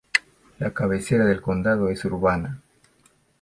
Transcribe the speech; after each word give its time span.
La 0.57 0.71
cabecera 0.73 1.25
del 1.25 1.43
condado 1.43 1.89
es 1.89 2.03
Urbana. 2.05 2.59